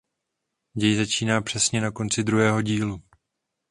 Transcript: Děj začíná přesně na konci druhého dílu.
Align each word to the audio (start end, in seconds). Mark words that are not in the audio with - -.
Děj 0.73 0.95
začíná 0.95 1.41
přesně 1.41 1.81
na 1.81 1.91
konci 1.91 2.23
druhého 2.23 2.61
dílu. 2.61 3.01